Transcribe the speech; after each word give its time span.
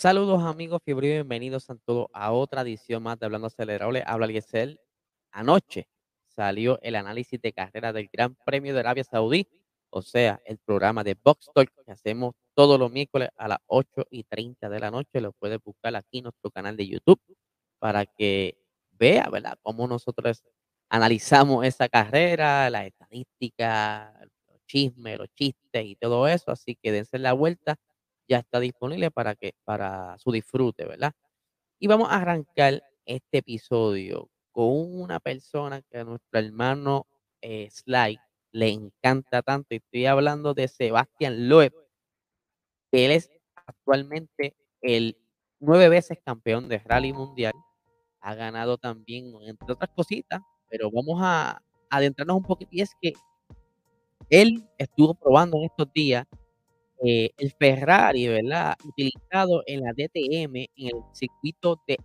Saludos 0.00 0.42
amigos, 0.42 0.80
fiebre 0.82 1.08
bienvenidos 1.08 1.68
a 1.68 1.74
todos 1.74 2.06
a 2.14 2.32
otra 2.32 2.62
edición 2.62 3.02
más 3.02 3.18
de 3.18 3.26
Hablando 3.26 3.48
Acelerable. 3.48 4.02
Habla 4.06 4.24
Eliezer. 4.24 4.80
Anoche 5.30 5.88
salió 6.26 6.78
el 6.80 6.94
análisis 6.94 7.38
de 7.38 7.52
carrera 7.52 7.92
del 7.92 8.08
Gran 8.10 8.34
Premio 8.46 8.72
de 8.72 8.80
Arabia 8.80 9.04
Saudí, 9.04 9.46
o 9.90 10.00
sea, 10.00 10.40
el 10.46 10.56
programa 10.56 11.04
de 11.04 11.18
Box 11.22 11.50
Talk 11.54 11.70
que 11.84 11.92
hacemos 11.92 12.34
todos 12.54 12.78
los 12.78 12.90
miércoles 12.90 13.28
a 13.36 13.46
las 13.46 13.58
8 13.66 14.06
y 14.10 14.24
30 14.24 14.70
de 14.70 14.80
la 14.80 14.90
noche. 14.90 15.20
Lo 15.20 15.32
puedes 15.32 15.58
buscar 15.62 15.94
aquí 15.94 16.20
en 16.20 16.24
nuestro 16.24 16.50
canal 16.50 16.78
de 16.78 16.88
YouTube 16.88 17.20
para 17.78 18.06
que 18.06 18.56
vea, 18.92 19.28
¿verdad?, 19.30 19.58
cómo 19.60 19.86
nosotros 19.86 20.42
analizamos 20.88 21.66
esa 21.66 21.90
carrera, 21.90 22.70
las 22.70 22.86
estadísticas, 22.86 24.14
los 24.48 24.64
chismes, 24.66 25.18
los 25.18 25.28
chistes 25.34 25.84
y 25.84 25.94
todo 25.96 26.26
eso. 26.26 26.52
Así 26.52 26.74
que 26.82 26.90
dense 26.90 27.18
la 27.18 27.34
vuelta 27.34 27.78
ya 28.30 28.38
está 28.38 28.60
disponible 28.60 29.10
para 29.10 29.34
que 29.34 29.54
para 29.64 30.16
su 30.18 30.30
disfrute, 30.30 30.86
¿verdad? 30.86 31.12
Y 31.80 31.88
vamos 31.88 32.10
a 32.10 32.16
arrancar 32.16 32.80
este 33.04 33.38
episodio 33.38 34.30
con 34.52 34.70
una 35.02 35.18
persona 35.18 35.82
que 35.82 35.98
a 35.98 36.04
nuestro 36.04 36.38
hermano 36.38 37.06
eh, 37.42 37.68
Sly 37.70 38.18
le 38.52 38.68
encanta 38.68 39.42
tanto. 39.42 39.74
Y 39.74 39.78
estoy 39.78 40.06
hablando 40.06 40.54
de 40.54 40.68
Sebastián 40.68 41.48
Loeb, 41.48 41.74
que 42.92 43.06
él 43.06 43.10
es 43.12 43.30
actualmente 43.66 44.54
el 44.80 45.16
nueve 45.58 45.88
veces 45.88 46.18
campeón 46.24 46.68
de 46.68 46.78
rally 46.78 47.12
mundial. 47.12 47.54
Ha 48.20 48.34
ganado 48.36 48.78
también, 48.78 49.32
entre 49.42 49.72
otras 49.72 49.90
cositas, 49.90 50.40
pero 50.68 50.88
vamos 50.92 51.18
a 51.20 51.60
adentrarnos 51.88 52.36
un 52.36 52.44
poquito. 52.44 52.70
Y 52.72 52.82
es 52.82 52.92
que 53.00 53.12
él 54.28 54.68
estuvo 54.78 55.14
probando 55.14 55.56
en 55.56 55.64
estos 55.64 55.92
días 55.92 56.26
eh, 57.04 57.30
el 57.38 57.52
Ferrari, 57.52 58.28
¿verdad? 58.28 58.74
Utilizado 58.84 59.62
en 59.66 59.80
la 59.80 59.92
DTM 59.92 60.56
en 60.76 60.86
el 60.88 61.02
circuito 61.12 61.80
de 61.86 61.96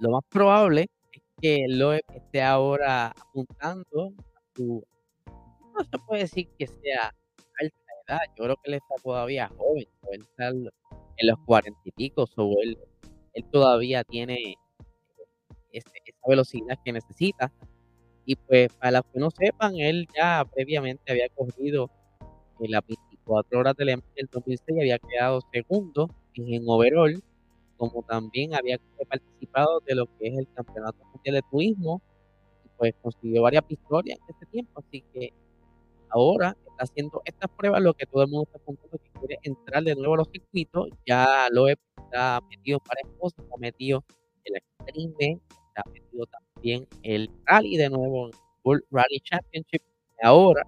Lo 0.00 0.10
más 0.10 0.22
probable 0.28 0.86
es 1.12 1.22
que 1.40 1.64
lo 1.68 1.92
esté 1.94 2.42
ahora 2.42 3.08
apuntando 3.08 4.12
a 4.34 4.40
su 4.54 4.84
no 5.76 5.84
se 5.84 5.98
puede 6.06 6.22
decir 6.22 6.48
que 6.58 6.66
sea 6.66 7.14
alta 7.60 7.76
edad, 8.06 8.20
yo 8.36 8.44
creo 8.44 8.56
que 8.56 8.70
él 8.70 8.74
está 8.74 8.94
todavía 9.02 9.48
joven, 9.48 9.86
él 10.12 10.20
está 10.22 10.48
en 10.48 11.26
los 11.26 11.38
cuarenta 11.44 11.80
y 11.84 11.90
pico, 11.92 12.24
o 12.36 12.62
él, 12.62 12.78
él 13.34 13.44
todavía 13.50 14.04
tiene 14.04 14.56
esa 15.72 15.90
velocidad 16.26 16.78
que 16.84 16.92
necesita. 16.92 17.52
Y 18.24 18.36
pues 18.36 18.72
para 18.74 18.98
los 18.98 19.02
que 19.12 19.20
no 19.20 19.30
sepan, 19.30 19.76
él 19.76 20.08
ya 20.16 20.44
previamente 20.52 21.12
había 21.12 21.28
cogido 21.28 21.90
en 22.60 22.70
las 22.70 22.86
24 22.86 23.58
horas 23.58 23.76
del 23.76 24.02
del 24.14 24.28
2006 24.30 24.78
había 24.80 24.98
quedado 24.98 25.40
segundo 25.52 26.10
en 26.34 26.64
overall, 26.66 27.22
como 27.76 28.02
también 28.02 28.54
había 28.54 28.78
participado 29.08 29.80
de 29.80 29.94
lo 29.94 30.06
que 30.18 30.28
es 30.28 30.38
el 30.38 30.48
Campeonato 30.54 31.04
Mundial 31.12 31.36
de 31.36 31.42
Turismo, 31.50 32.02
y 32.64 32.68
pues 32.76 32.94
consiguió 33.02 33.42
varias 33.42 33.66
victorias 33.66 34.18
en 34.18 34.34
ese 34.34 34.46
tiempo, 34.46 34.80
así 34.80 35.02
que 35.12 35.32
ahora 36.10 36.56
está 36.66 36.84
haciendo 36.84 37.22
estas 37.24 37.50
pruebas, 37.50 37.82
lo 37.82 37.94
que 37.94 38.06
todo 38.06 38.22
el 38.22 38.28
mundo 38.28 38.44
está 38.44 38.58
apuntando 38.58 38.98
que 38.98 39.10
quiere 39.18 39.38
entrar 39.42 39.82
de 39.82 39.94
nuevo 39.94 40.14
a 40.14 40.18
los 40.18 40.28
circuitos, 40.30 40.88
ya 41.06 41.48
lo 41.50 41.68
está 41.68 42.40
metido 42.48 42.80
para 42.80 43.00
cosas, 43.18 43.38
está 43.38 43.56
metido 43.58 44.04
en 44.44 44.52
la 44.54 44.58
Extreme, 44.58 45.40
está 45.68 45.90
metido 45.90 46.26
también 46.26 46.86
el 47.02 47.30
Rally 47.44 47.76
de 47.76 47.90
nuevo, 47.90 48.30
World 48.64 48.84
Rally 48.90 49.20
Championship, 49.20 49.82
ahora 50.22 50.62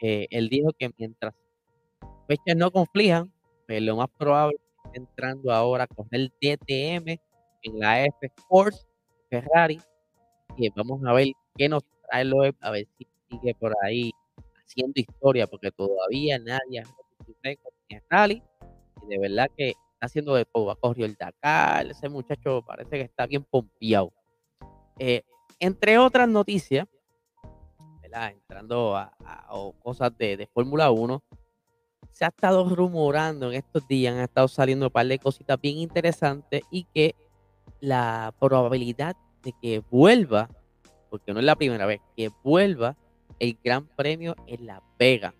eh, 0.00 0.26
él 0.30 0.48
dijo 0.48 0.72
que 0.78 0.90
mientras 0.98 1.34
fechas 2.26 2.56
no 2.56 2.70
conflijan, 2.70 3.32
pues 3.66 3.82
lo 3.82 3.96
más 3.96 4.08
probable 4.18 4.56
es 4.86 5.00
entrando 5.00 5.52
ahora 5.52 5.86
con 5.86 6.06
el 6.10 6.32
DTM 6.40 7.18
en 7.62 7.78
la 7.78 8.04
F 8.04 8.30
Force 8.48 8.86
Ferrari. 9.30 9.80
Y 10.56 10.68
vamos 10.70 11.00
a 11.04 11.12
ver 11.12 11.28
qué 11.56 11.68
nos 11.68 11.82
trae 12.08 12.24
Loeb, 12.24 12.54
a 12.60 12.70
ver 12.70 12.86
si 12.96 13.06
sigue 13.28 13.54
por 13.54 13.74
ahí 13.82 14.12
haciendo 14.64 15.00
historia, 15.00 15.46
porque 15.46 15.70
todavía 15.70 16.38
nadie 16.38 16.80
ha 16.80 16.84
rally. 18.10 18.42
Y 19.02 19.06
de 19.08 19.18
verdad 19.18 19.50
que 19.56 19.70
está 19.70 20.06
haciendo 20.06 20.34
de 20.34 20.44
todo. 20.44 20.70
Ha 20.70 20.76
corrido 20.76 21.06
el 21.06 21.14
Dakar, 21.14 21.86
ese 21.86 22.08
muchacho 22.08 22.62
parece 22.62 22.90
que 22.90 23.02
está 23.02 23.26
bien 23.26 23.44
pompeado. 23.44 24.12
Eh, 24.98 25.22
entre 25.58 25.98
otras 25.98 26.28
noticias, 26.28 26.86
entrando 28.14 28.96
a, 28.96 29.12
cosas 29.82 30.16
de, 30.16 30.48
Fórmula 30.52 30.90
1, 30.90 31.22
se 32.12 32.24
ha 32.24 32.28
estado 32.28 32.68
rumorando 32.68 33.50
en 33.50 33.56
estos 33.56 33.86
días, 33.88 34.14
han 34.14 34.20
estado 34.20 34.48
saliendo 34.48 34.86
un 34.86 34.92
par 34.92 35.06
de 35.06 35.18
cositas 35.18 35.60
bien 35.60 35.78
interesantes 35.78 36.62
y 36.70 36.84
que 36.94 37.14
la 37.80 38.32
probabilidad 38.38 39.16
de 39.42 39.52
que 39.60 39.82
vuelva, 39.90 40.48
porque 41.10 41.32
no 41.32 41.40
es 41.40 41.44
la 41.44 41.56
primera 41.56 41.86
vez, 41.86 42.00
que 42.16 42.30
vuelva 42.42 42.96
el 43.38 43.58
Gran 43.62 43.86
Premio 43.86 44.36
en 44.46 44.66
La 44.66 44.82
Vega. 44.98 45.34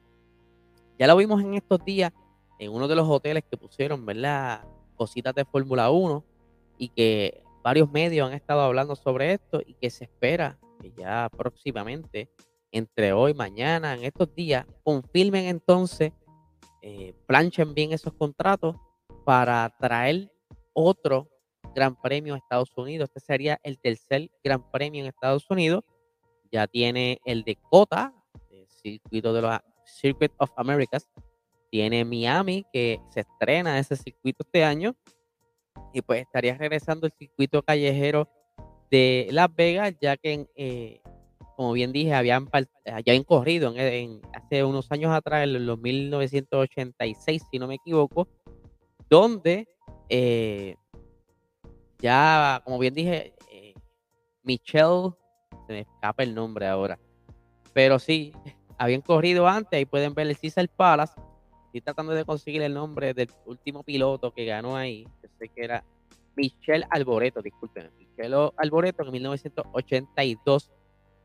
Ya 0.98 1.06
lo 1.06 1.16
vimos 1.16 1.42
en 1.42 1.54
estos 1.54 1.84
días 1.84 2.12
en 2.58 2.72
uno 2.72 2.88
de 2.88 2.96
los 2.96 3.08
hoteles 3.08 3.44
que 3.48 3.56
pusieron, 3.56 4.04
¿verdad? 4.04 4.64
Cositas 4.96 5.34
de 5.34 5.44
Fórmula 5.44 5.90
1 5.90 6.24
y 6.78 6.88
que 6.88 7.42
varios 7.62 7.90
medios 7.90 8.28
han 8.28 8.34
estado 8.34 8.60
hablando 8.60 8.94
sobre 8.96 9.32
esto 9.32 9.60
y 9.64 9.74
que 9.74 9.90
se 9.90 10.04
espera 10.04 10.58
que 10.80 10.92
ya 10.96 11.28
próximamente 11.36 12.28
entre 12.74 13.12
hoy, 13.12 13.34
mañana, 13.34 13.94
en 13.94 14.02
estos 14.02 14.34
días, 14.34 14.66
confirmen 14.82 15.44
entonces, 15.44 16.12
eh, 16.82 17.14
planchen 17.26 17.72
bien 17.72 17.92
esos 17.92 18.12
contratos 18.14 18.74
para 19.24 19.72
traer 19.78 20.28
otro 20.72 21.30
Gran 21.72 21.94
Premio 21.94 22.34
a 22.34 22.38
Estados 22.38 22.76
Unidos. 22.76 23.08
Este 23.14 23.20
sería 23.20 23.60
el 23.62 23.78
tercer 23.78 24.28
Gran 24.42 24.68
Premio 24.72 25.02
en 25.02 25.06
Estados 25.06 25.48
Unidos. 25.48 25.84
Ya 26.50 26.66
tiene 26.66 27.20
el 27.24 27.44
de 27.44 27.56
Cota, 27.70 28.12
el 28.50 28.66
circuito 28.68 29.32
de 29.32 29.42
los 29.42 29.60
Circuit 29.84 30.32
of 30.38 30.50
Americas. 30.56 31.08
Tiene 31.70 32.04
Miami, 32.04 32.66
que 32.72 33.00
se 33.10 33.20
estrena 33.20 33.78
ese 33.78 33.94
circuito 33.94 34.42
este 34.44 34.64
año. 34.64 34.96
Y 35.92 36.02
pues 36.02 36.22
estaría 36.22 36.58
regresando 36.58 37.06
el 37.06 37.12
circuito 37.12 37.62
callejero 37.62 38.28
de 38.90 39.28
Las 39.30 39.54
Vegas, 39.54 39.94
ya 40.00 40.16
que 40.16 40.32
en, 40.32 40.48
eh, 40.56 41.00
como 41.56 41.72
bien 41.72 41.92
dije, 41.92 42.14
habían, 42.14 42.48
ya 42.84 42.96
habían 42.96 43.24
corrido 43.24 43.72
en, 43.76 44.20
hace 44.32 44.64
unos 44.64 44.90
años 44.90 45.12
atrás, 45.12 45.44
en 45.44 45.66
los 45.66 45.78
1986, 45.78 47.42
si 47.50 47.58
no 47.58 47.66
me 47.66 47.76
equivoco, 47.76 48.28
donde 49.08 49.68
eh, 50.08 50.76
ya, 51.98 52.60
como 52.64 52.78
bien 52.78 52.94
dije, 52.94 53.34
eh, 53.50 53.74
Michelle, 54.42 55.10
se 55.66 55.72
me 55.72 55.80
escapa 55.80 56.22
el 56.22 56.34
nombre 56.34 56.66
ahora, 56.66 56.98
pero 57.72 57.98
sí, 57.98 58.32
habían 58.78 59.00
corrido 59.00 59.46
antes, 59.46 59.76
ahí 59.76 59.84
pueden 59.84 60.14
ver 60.14 60.26
el 60.26 60.36
César 60.36 60.68
Palace, 60.68 61.14
estoy 61.66 61.80
tratando 61.80 62.12
de 62.12 62.24
conseguir 62.24 62.62
el 62.62 62.74
nombre 62.74 63.14
del 63.14 63.30
último 63.46 63.82
piloto 63.82 64.32
que 64.32 64.44
ganó 64.44 64.76
ahí, 64.76 65.04
yo 65.22 65.28
sé 65.38 65.48
que 65.48 65.64
era 65.64 65.84
Michelle 66.36 66.86
Alboreto, 66.90 67.40
disculpen, 67.40 67.90
Michelle 67.96 68.50
Alboreto 68.56 69.04
en 69.04 69.12
1982 69.12 70.70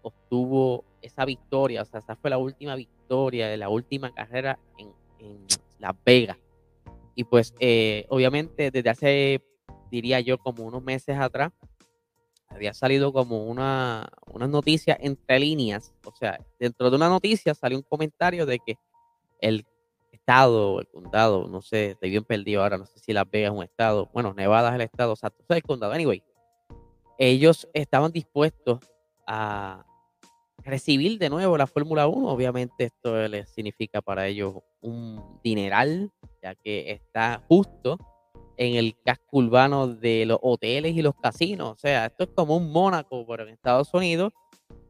obtuvo 0.01 0.85
esa 1.01 1.25
victoria, 1.25 1.81
o 1.81 1.85
sea, 1.85 1.99
esa 1.99 2.15
fue 2.15 2.29
la 2.29 2.37
última 2.37 2.75
victoria 2.75 3.47
de 3.47 3.57
la 3.57 3.69
última 3.69 4.13
carrera 4.13 4.59
en, 4.77 4.93
en 5.19 5.45
Las 5.79 5.95
Vegas. 6.05 6.37
Y 7.15 7.25
pues, 7.25 7.53
eh, 7.59 8.05
obviamente, 8.09 8.71
desde 8.71 8.89
hace, 8.89 9.43
diría 9.91 10.19
yo, 10.21 10.37
como 10.37 10.63
unos 10.63 10.81
meses 10.83 11.17
atrás, 11.17 11.51
había 12.47 12.73
salido 12.73 13.13
como 13.13 13.43
una, 13.43 14.09
una 14.31 14.47
noticia 14.47 14.97
entre 14.99 15.39
líneas. 15.39 15.93
O 16.05 16.15
sea, 16.15 16.39
dentro 16.59 16.89
de 16.89 16.95
una 16.95 17.09
noticia 17.09 17.53
salió 17.53 17.77
un 17.77 17.83
comentario 17.83 18.45
de 18.45 18.59
que 18.59 18.75
el 19.41 19.65
estado, 20.11 20.79
el 20.79 20.87
condado, 20.87 21.47
no 21.47 21.61
sé, 21.61 21.91
estoy 21.91 22.09
bien 22.09 22.23
perdido 22.23 22.63
ahora, 22.63 22.77
no 22.77 22.85
sé 22.85 22.99
si 22.99 23.13
Las 23.13 23.29
Vegas 23.29 23.51
es 23.51 23.57
un 23.57 23.63
estado, 23.63 24.09
bueno, 24.13 24.33
Nevada 24.33 24.69
es 24.69 24.75
el 24.75 24.81
estado, 24.81 25.13
o 25.13 25.15
sea, 25.15 25.29
es 25.37 25.55
el 25.57 25.63
condado. 25.63 25.91
Anyway, 25.93 26.23
ellos 27.17 27.67
estaban 27.73 28.11
dispuestos 28.11 28.79
a, 29.27 29.85
recibir 30.63 31.17
de 31.19 31.29
nuevo 31.29 31.57
la 31.57 31.67
Fórmula 31.67 32.07
1. 32.07 32.27
Obviamente 32.27 32.85
esto 32.85 33.27
les 33.27 33.49
significa 33.49 34.01
para 34.01 34.27
ellos 34.27 34.55
un 34.81 35.39
dineral, 35.43 36.11
ya 36.41 36.55
que 36.55 36.91
está 36.91 37.43
justo 37.47 37.97
en 38.57 38.75
el 38.75 38.95
casco 39.03 39.37
urbano 39.37 39.87
de 39.87 40.25
los 40.25 40.39
hoteles 40.41 40.95
y 40.95 41.01
los 41.01 41.15
casinos. 41.15 41.71
O 41.71 41.77
sea, 41.77 42.07
esto 42.07 42.25
es 42.25 42.29
como 42.35 42.57
un 42.57 42.71
Mónaco, 42.71 43.25
pero 43.27 43.43
en 43.43 43.49
Estados 43.49 43.93
Unidos. 43.93 44.33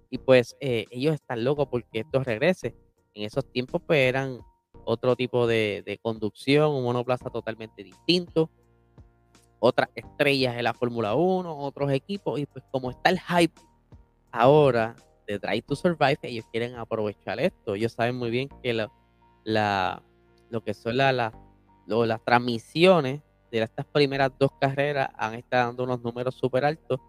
Y 0.10 0.18
pues 0.18 0.56
eh, 0.60 0.86
ellos 0.89 1.13
están 1.13 1.44
locos 1.44 1.68
porque 1.69 2.00
esto 2.00 2.24
regrese. 2.24 2.75
En 3.13 3.24
esos 3.24 3.45
tiempos 3.51 3.81
pues 3.86 4.00
eran 4.00 4.39
otro 4.86 5.15
tipo 5.15 5.45
de, 5.45 5.83
de 5.86 6.00
conducción, 6.00 6.72
un 6.72 6.83
monoplaza 6.83 7.30
totalmente 7.30 7.83
distinto. 7.83 8.50
Otras 9.60 9.89
estrellas 9.94 10.56
de 10.56 10.63
la 10.63 10.74
Fórmula 10.74 11.13
1, 11.15 11.57
otros 11.57 11.92
equipos. 11.92 12.39
Y 12.39 12.48
pues 12.48 12.63
como 12.72 12.89
está 12.89 13.12
el 13.12 13.19
hype 13.19 13.62
ahora 14.31 14.95
de 15.30 15.38
Drive 15.38 15.62
to 15.62 15.76
Survive, 15.76 16.18
ellos 16.24 16.46
quieren 16.52 16.76
aprovechar 16.76 17.40
esto. 17.40 17.76
Ellos 17.76 17.94
saben 17.94 18.16
muy 18.16 18.31
bien 18.31 18.50
que 18.64 18.74
la, 19.44 20.02
lo 20.50 20.64
que 20.64 20.74
son 20.74 20.98
la, 20.98 21.14
las 21.86 22.26
transmisiones 22.26 23.22
de 23.52 23.62
estas 23.62 23.86
primeras 23.86 24.31
dos 24.40 24.52
carreras 24.60 25.10
han 25.16 25.36
estado 25.36 25.68
dando 25.68 25.84
unos 25.84 26.02
números 26.02 26.36
súper 26.36 26.66
altos 26.66 27.00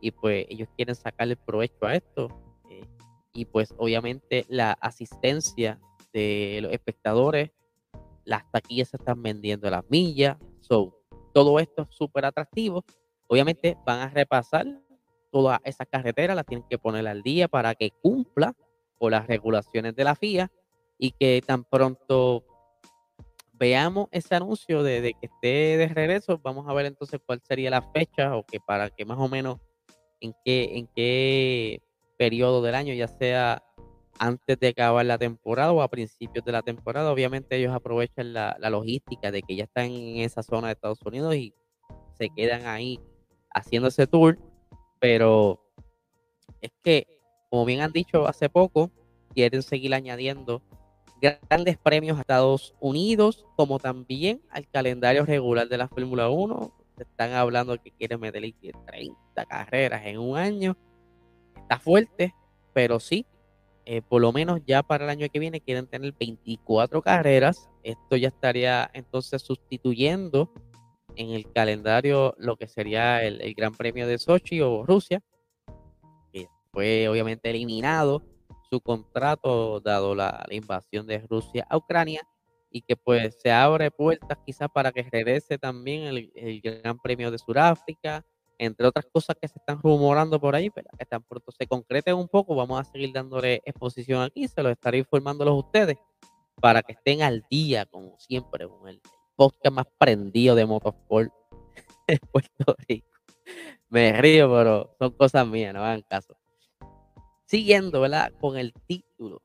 y 0.00 0.10
pues 0.10 0.46
ellos 0.48 0.68
quieren 0.76 0.94
sacarle 0.96 1.36
provecho 1.36 1.86
a 1.86 1.94
esto. 1.94 2.28
Eh, 2.68 2.84
y 3.32 3.44
pues 3.44 3.72
obviamente 3.78 4.44
la 4.48 4.72
asistencia 4.72 5.78
de 6.12 6.58
los 6.62 6.72
espectadores, 6.72 7.52
las 8.24 8.50
taquillas 8.50 8.88
se 8.88 8.96
están 8.96 9.22
vendiendo 9.22 9.70
las 9.70 9.84
millas, 9.88 10.36
so, 10.60 11.00
todo 11.32 11.60
esto 11.60 11.82
es 11.82 11.88
súper 11.90 12.24
atractivo. 12.24 12.84
Obviamente 13.28 13.76
van 13.86 14.00
a 14.00 14.08
repasar 14.08 14.66
todas 15.30 15.60
esas 15.64 15.86
carreteras, 15.90 16.36
las 16.36 16.46
tienen 16.46 16.66
que 16.68 16.78
poner 16.78 17.06
al 17.06 17.22
día 17.22 17.48
para 17.48 17.74
que 17.74 17.90
cumpla 18.02 18.54
con 18.98 19.12
las 19.12 19.26
regulaciones 19.26 19.94
de 19.94 20.04
la 20.04 20.14
FIA 20.14 20.50
y 20.98 21.12
que 21.12 21.42
tan 21.46 21.64
pronto 21.64 22.44
veamos 23.52 24.08
ese 24.10 24.34
anuncio 24.34 24.82
de, 24.82 25.14
que 25.20 25.26
esté 25.26 25.76
de 25.76 25.88
regreso, 25.88 26.38
vamos 26.42 26.68
a 26.68 26.74
ver 26.74 26.86
entonces 26.86 27.20
cuál 27.24 27.40
sería 27.42 27.70
la 27.70 27.82
fecha 27.82 28.36
o 28.36 28.44
que 28.44 28.60
para 28.60 28.90
que 28.90 29.04
más 29.04 29.18
o 29.18 29.28
menos 29.28 29.58
en 30.20 30.34
qué, 30.44 30.78
en 30.78 30.88
qué 30.94 31.82
periodo 32.16 32.62
del 32.62 32.74
año, 32.74 32.94
ya 32.94 33.08
sea 33.08 33.62
antes 34.18 34.58
de 34.58 34.68
acabar 34.68 35.06
la 35.06 35.18
temporada 35.18 35.72
o 35.72 35.82
a 35.82 35.88
principios 35.88 36.44
de 36.44 36.52
la 36.52 36.62
temporada. 36.62 37.12
Obviamente 37.12 37.56
ellos 37.56 37.72
aprovechan 37.72 38.32
la, 38.32 38.56
la 38.58 38.70
logística 38.70 39.30
de 39.30 39.42
que 39.42 39.56
ya 39.56 39.64
están 39.64 39.86
en 39.86 40.18
esa 40.18 40.42
zona 40.42 40.68
de 40.68 40.72
Estados 40.74 41.02
Unidos 41.02 41.36
y 41.36 41.54
se 42.18 42.28
quedan 42.30 42.66
ahí 42.66 42.98
haciendo 43.50 43.88
ese 43.88 44.06
tour, 44.06 44.38
pero 45.00 45.60
es 46.60 46.70
que, 46.82 47.06
como 47.50 47.64
bien 47.64 47.80
han 47.80 47.92
dicho 47.92 48.26
hace 48.26 48.48
poco, 48.48 48.90
quieren 49.34 49.62
seguir 49.62 49.94
añadiendo 49.94 50.62
grandes 51.20 51.76
premios 51.78 52.18
a 52.18 52.20
Estados 52.20 52.74
Unidos, 52.80 53.46
como 53.56 53.78
también 53.78 54.40
al 54.50 54.68
calendario 54.68 55.24
regular 55.24 55.68
de 55.68 55.78
la 55.78 55.88
Fórmula 55.88 56.28
1. 56.28 56.72
están 56.98 57.32
hablando 57.32 57.80
que 57.80 57.90
quieren 57.92 58.20
meterle 58.20 58.54
30 58.86 59.44
carreras 59.46 60.02
en 60.06 60.18
un 60.18 60.36
año. 60.36 60.76
Está 61.56 61.78
fuerte, 61.78 62.34
pero 62.72 62.98
sí, 63.00 63.26
eh, 63.84 64.02
por 64.02 64.20
lo 64.20 64.32
menos 64.32 64.60
ya 64.66 64.82
para 64.82 65.04
el 65.04 65.10
año 65.10 65.28
que 65.32 65.38
viene 65.38 65.60
quieren 65.60 65.86
tener 65.86 66.12
24 66.18 67.02
carreras. 67.02 67.68
Esto 67.82 68.16
ya 68.16 68.28
estaría 68.28 68.90
entonces 68.92 69.42
sustituyendo 69.42 70.52
en 71.18 71.30
el 71.30 71.50
calendario 71.52 72.34
lo 72.38 72.56
que 72.56 72.68
sería 72.68 73.22
el, 73.24 73.40
el 73.40 73.54
Gran 73.54 73.74
Premio 73.74 74.06
de 74.06 74.18
Sochi 74.18 74.60
o 74.60 74.84
Rusia, 74.84 75.20
que 76.32 76.48
fue 76.72 77.08
obviamente 77.08 77.50
eliminado 77.50 78.22
su 78.70 78.80
contrato 78.80 79.80
dado 79.80 80.14
la, 80.14 80.46
invasión 80.50 81.06
de 81.06 81.18
Rusia 81.28 81.66
a 81.68 81.76
Ucrania 81.76 82.22
y 82.70 82.82
que 82.82 82.96
pues 82.96 83.36
se 83.40 83.50
abre 83.50 83.90
puertas 83.90 84.38
quizás 84.44 84.68
para 84.72 84.92
que 84.92 85.02
regrese 85.02 85.58
también 85.58 86.02
el, 86.34 86.60
Gran 86.60 86.98
Premio 86.98 87.30
de 87.30 87.38
Sudáfrica, 87.38 88.24
entre 88.58 88.86
otras 88.86 89.06
cosas 89.10 89.36
que 89.40 89.48
se 89.48 89.58
están 89.58 89.80
rumorando 89.80 90.40
por 90.40 90.54
ahí, 90.54 90.70
pero 90.70 90.88
que 90.98 91.06
tan 91.06 91.22
pronto 91.22 91.50
se 91.50 91.66
concreten 91.66 92.14
un 92.14 92.28
poco, 92.28 92.54
vamos 92.54 92.80
a 92.80 92.84
seguir 92.84 93.12
dándole 93.12 93.62
exposición 93.64 94.22
aquí, 94.22 94.46
se 94.48 94.62
lo 94.62 94.70
estaré 94.70 94.98
informándolos 94.98 95.64
ustedes 95.64 95.96
para 96.60 96.82
que 96.82 96.92
estén 96.92 97.22
al 97.22 97.44
día, 97.48 97.86
como 97.86 98.18
siempre, 98.18 98.68
con 98.68 98.88
el 98.88 99.00
podcast 99.38 99.72
más 99.72 99.86
prendido 99.96 100.56
de 100.56 100.66
motorsport 100.66 101.32
en 102.08 102.18
Puerto 102.32 102.76
Rico. 102.88 103.06
Me 103.88 104.20
río, 104.20 104.50
pero 104.52 104.96
son 104.98 105.12
cosas 105.12 105.46
mías, 105.46 105.72
no 105.72 105.80
hagan 105.80 106.02
caso. 106.02 106.36
Siguiendo, 107.46 108.00
¿verdad? 108.00 108.32
Con 108.40 108.58
el 108.58 108.74
título, 108.86 109.40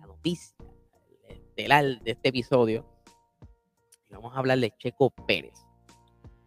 la 0.00 0.06
noticia 0.06 0.56
estelar 1.28 2.00
de 2.00 2.10
este 2.12 2.30
episodio, 2.30 2.86
vamos 4.10 4.34
a 4.34 4.38
hablar 4.38 4.58
de 4.58 4.72
Checo 4.78 5.10
Pérez. 5.10 5.54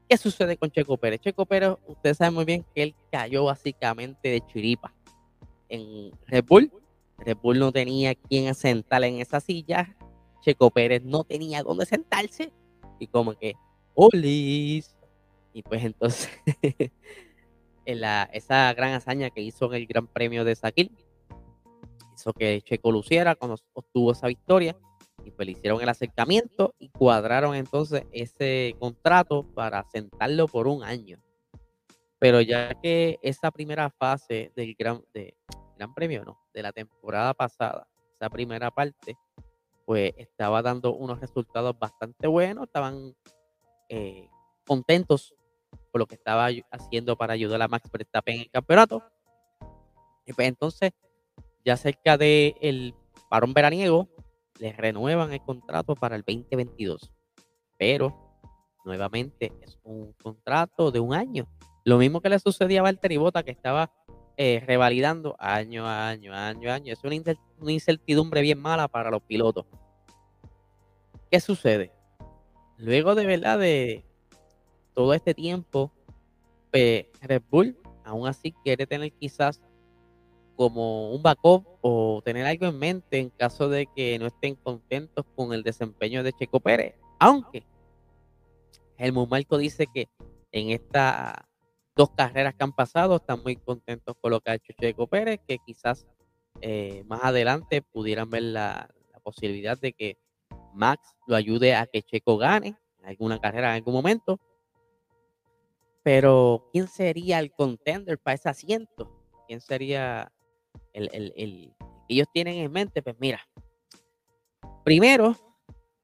¿Qué 0.09 0.17
sucede 0.17 0.57
con 0.57 0.71
Checo 0.71 0.97
Pérez? 0.97 1.21
Checo 1.21 1.45
Pérez, 1.45 1.77
ustedes 1.87 2.17
saben 2.17 2.33
muy 2.33 2.45
bien 2.45 2.65
que 2.73 2.83
él 2.83 2.95
cayó 3.11 3.45
básicamente 3.45 4.27
de 4.27 4.41
chiripa 4.47 4.93
en 5.69 6.11
Red 6.25 6.45
Bull. 6.45 6.71
Red 7.19 7.37
Bull 7.41 7.59
no 7.59 7.71
tenía 7.71 8.15
quien 8.15 8.53
sentar 8.55 9.03
en 9.03 9.21
esa 9.21 9.39
silla. 9.39 9.95
Checo 10.41 10.71
Pérez 10.71 11.03
no 11.03 11.23
tenía 11.23 11.61
dónde 11.61 11.85
sentarse. 11.85 12.51
Y 13.01 13.07
como 13.07 13.33
que, 13.33 13.55
¡Olis! 13.95 14.95
Y 15.53 15.63
pues 15.63 15.83
entonces 15.83 16.29
esa 17.85 18.73
gran 18.73 18.93
hazaña 18.93 19.31
que 19.31 19.41
hizo 19.41 19.65
en 19.65 19.81
el 19.81 19.87
Gran 19.87 20.07
Premio 20.07 20.45
de 20.45 20.55
Sakil. 20.55 20.91
Hizo 22.15 22.31
que 22.33 22.61
Checo 22.61 22.91
luciera 22.91 23.33
cuando 23.35 23.57
obtuvo 23.73 24.11
esa 24.11 24.27
victoria 24.27 24.77
y 25.25 25.31
pues 25.31 25.47
le 25.47 25.53
hicieron 25.53 25.81
el 25.81 25.89
acercamiento 25.89 26.75
y 26.77 26.89
cuadraron 26.89 27.55
entonces 27.55 28.05
ese 28.11 28.75
contrato 28.79 29.43
para 29.55 29.83
sentarlo 29.89 30.47
por 30.47 30.67
un 30.67 30.83
año. 30.83 31.17
Pero 32.19 32.39
ya 32.39 32.75
que 32.79 33.17
esa 33.23 33.49
primera 33.49 33.89
fase 33.89 34.51
del 34.55 34.75
Gran, 34.77 35.03
de, 35.11 35.35
gran 35.75 35.93
Premio, 35.95 36.23
no, 36.23 36.39
de 36.53 36.61
la 36.61 36.71
temporada 36.71 37.33
pasada, 37.33 37.87
esa 38.13 38.29
primera 38.29 38.69
parte, 38.69 39.17
pues 39.91 40.13
estaba 40.15 40.61
dando 40.61 40.95
unos 40.95 41.19
resultados 41.19 41.77
bastante 41.77 42.25
buenos, 42.25 42.63
estaban 42.63 43.13
eh, 43.89 44.29
contentos 44.65 45.35
por 45.91 45.99
lo 45.99 46.05
que 46.05 46.15
estaba 46.15 46.47
haciendo 46.71 47.17
para 47.17 47.33
ayudar 47.33 47.61
a 47.61 47.67
Max 47.67 47.91
Verstappen 47.91 48.35
en 48.35 48.41
el 48.43 48.49
campeonato. 48.49 49.03
Y 50.25 50.31
pues 50.31 50.47
entonces, 50.47 50.93
ya 51.65 51.75
cerca 51.75 52.17
del 52.17 52.55
el 52.61 52.95
parón 53.29 53.53
veraniego, 53.53 54.07
le 54.59 54.71
renuevan 54.71 55.33
el 55.33 55.41
contrato 55.41 55.93
para 55.95 56.15
el 56.15 56.21
2022. 56.21 57.11
Pero, 57.77 58.39
nuevamente, 58.85 59.51
es 59.59 59.77
un 59.83 60.13
contrato 60.13 60.91
de 60.91 61.01
un 61.01 61.13
año. 61.13 61.49
Lo 61.83 61.97
mismo 61.97 62.21
que 62.21 62.29
le 62.29 62.39
sucedía 62.39 62.79
a 62.79 62.83
Valtteri 62.83 63.17
Bota, 63.17 63.43
que 63.43 63.51
estaba 63.51 63.91
eh, 64.37 64.63
revalidando 64.65 65.35
año 65.37 65.85
año, 65.85 66.33
año 66.33 66.71
a 66.71 66.75
año. 66.75 66.93
Es 66.93 67.03
una 67.03 67.73
incertidumbre 67.73 68.39
bien 68.39 68.61
mala 68.61 68.87
para 68.87 69.11
los 69.11 69.21
pilotos. 69.23 69.65
¿Qué 71.31 71.39
sucede? 71.39 71.93
Luego 72.77 73.15
de 73.15 73.25
verdad 73.25 73.57
de 73.57 74.03
todo 74.93 75.13
este 75.13 75.33
tiempo, 75.33 75.93
pues, 76.71 77.05
Red 77.21 77.41
Bull 77.49 77.77
aún 78.03 78.27
así 78.27 78.51
quiere 78.63 78.85
tener 78.85 79.13
quizás 79.13 79.61
como 80.57 81.11
un 81.11 81.23
backup 81.23 81.65
o 81.81 82.21
tener 82.25 82.45
algo 82.45 82.65
en 82.65 82.77
mente 82.77 83.19
en 83.19 83.29
caso 83.29 83.69
de 83.69 83.87
que 83.95 84.19
no 84.19 84.27
estén 84.27 84.55
contentos 84.55 85.25
con 85.35 85.53
el 85.53 85.63
desempeño 85.63 86.21
de 86.21 86.33
Checo 86.33 86.59
Pérez. 86.59 86.95
Aunque 87.17 87.63
el 88.97 89.13
Marco 89.13 89.57
dice 89.57 89.87
que 89.93 90.09
en 90.51 90.71
estas 90.71 91.35
dos 91.95 92.09
carreras 92.11 92.55
que 92.55 92.63
han 92.63 92.73
pasado 92.73 93.15
están 93.15 93.41
muy 93.41 93.55
contentos 93.55 94.15
con 94.19 94.31
lo 94.31 94.41
que 94.41 94.51
ha 94.51 94.55
hecho 94.55 94.73
Checo 94.79 95.07
Pérez, 95.07 95.39
que 95.47 95.59
quizás 95.65 96.05
eh, 96.59 97.03
más 97.07 97.23
adelante 97.23 97.81
pudieran 97.81 98.29
ver 98.29 98.43
la, 98.43 98.89
la, 99.13 99.19
posibilidad 99.21 99.79
de 99.79 99.93
que 99.93 100.17
Max 100.73 101.15
lo 101.27 101.35
ayude 101.35 101.75
a 101.75 101.85
que 101.85 102.01
Checo 102.01 102.37
gane 102.37 102.75
en 102.99 103.05
alguna 103.05 103.39
carrera 103.39 103.69
en 103.69 103.75
algún 103.75 103.93
momento. 103.93 104.39
Pero, 106.03 106.67
¿quién 106.71 106.87
sería 106.87 107.39
el 107.39 107.51
contender 107.51 108.17
para 108.17 108.35
ese 108.35 108.49
asiento? 108.49 109.11
¿Quién 109.47 109.61
sería 109.61 110.31
el, 110.93 111.09
el, 111.13 111.33
el 111.35 111.73
que 112.07 112.15
ellos 112.15 112.27
tienen 112.33 112.55
en 112.55 112.71
mente? 112.71 113.03
Pues 113.03 113.15
mira, 113.19 113.39
primero, 114.83 115.35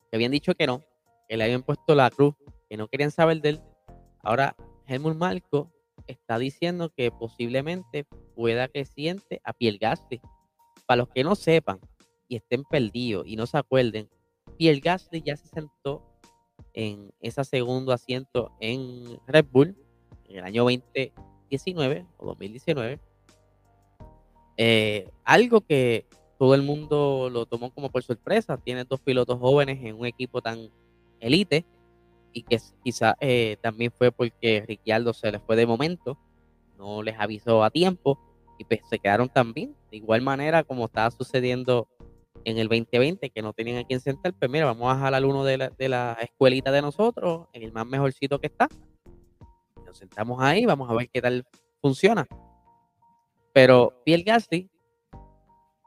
que 0.09 0.15
habían 0.15 0.31
dicho 0.31 0.53
que 0.53 0.67
no, 0.67 0.83
que 1.27 1.37
le 1.37 1.43
habían 1.43 1.63
puesto 1.63 1.95
la 1.95 2.09
cruz, 2.09 2.35
que 2.69 2.77
no 2.77 2.87
querían 2.87 3.11
saber 3.11 3.41
de 3.41 3.49
él. 3.49 3.61
Ahora, 4.21 4.55
Helmut 4.85 5.15
Marco 5.15 5.71
está 6.05 6.37
diciendo 6.37 6.91
que 6.95 7.11
posiblemente 7.11 8.05
pueda 8.35 8.67
que 8.67 8.85
siente 8.85 9.41
a 9.43 9.53
Pierre 9.53 9.77
Gasly. 9.79 10.21
Para 10.85 10.99
los 10.99 11.09
que 11.09 11.23
no 11.23 11.35
sepan 11.35 11.79
y 12.27 12.37
estén 12.37 12.63
perdidos 12.63 13.25
y 13.27 13.35
no 13.35 13.45
se 13.45 13.57
acuerden, 13.57 14.09
Pierre 14.57 14.79
Gasly 14.79 15.21
ya 15.21 15.37
se 15.37 15.47
sentó 15.47 16.03
en 16.73 17.11
ese 17.21 17.43
segundo 17.43 17.91
asiento 17.91 18.51
en 18.59 19.19
Red 19.27 19.45
Bull 19.51 19.75
en 20.25 20.37
el 20.37 20.43
año 20.43 20.63
2019 20.63 22.05
o 22.17 22.25
2019, 22.27 22.99
eh, 24.57 25.09
algo 25.23 25.61
que 25.61 26.05
todo 26.37 26.55
el 26.55 26.61
mundo 26.61 27.29
lo 27.31 27.45
tomó 27.45 27.71
como 27.71 27.89
por 27.89 28.03
sorpresa. 28.03 28.57
Tiene 28.57 28.83
dos 28.83 28.99
pilotos 28.99 29.39
jóvenes 29.39 29.79
en 29.83 29.95
un 29.95 30.05
equipo 30.05 30.41
tan 30.41 30.69
elite 31.19 31.65
y 32.33 32.43
que 32.43 32.59
quizá 32.83 33.15
eh, 33.19 33.57
también 33.61 33.91
fue 33.91 34.11
porque 34.11 34.63
Ricciardo 34.67 35.13
se 35.13 35.31
les 35.31 35.41
fue 35.41 35.55
de 35.55 35.65
momento, 35.65 36.17
no 36.77 37.01
les 37.01 37.19
avisó 37.19 37.63
a 37.63 37.71
tiempo 37.71 38.19
y 38.59 38.65
pues 38.65 38.81
se 38.89 38.99
quedaron 38.99 39.29
también. 39.29 39.75
De 39.89 39.97
igual 39.97 40.21
manera 40.21 40.63
como 40.63 40.85
estaba 40.85 41.09
sucediendo 41.11 41.87
en 42.45 42.57
el 42.57 42.67
2020, 42.67 43.29
que 43.29 43.41
no 43.41 43.53
tenían 43.53 43.77
a 43.77 43.83
quién 43.83 43.99
sentar, 43.99 44.33
pues 44.33 44.49
mira, 44.49 44.65
vamos 44.65 44.93
a 44.93 44.99
jalar 44.99 45.25
uno 45.25 45.43
de 45.43 45.57
la, 45.57 45.69
de 45.69 45.89
la 45.89 46.17
escuelita 46.21 46.71
de 46.71 46.81
nosotros, 46.81 47.47
en 47.53 47.63
el 47.63 47.71
más 47.71 47.85
mejorcito 47.85 48.39
que 48.39 48.47
está, 48.47 48.67
nos 49.85 49.97
sentamos 49.97 50.41
ahí, 50.41 50.65
vamos 50.65 50.89
a 50.89 50.93
ver 50.93 51.09
qué 51.09 51.21
tal 51.21 51.45
funciona. 51.81 52.27
Pero 53.53 54.01
Pierre 54.05 54.23
Gasly 54.23 54.69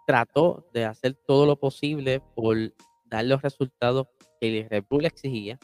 trató 0.06 0.66
de 0.72 0.84
hacer 0.84 1.14
todo 1.26 1.46
lo 1.46 1.56
posible 1.56 2.20
por 2.34 2.56
dar 3.04 3.24
los 3.24 3.42
resultados 3.42 4.08
que 4.40 4.60
el 4.60 4.68
Red 4.68 4.84
exigía. 5.04 5.58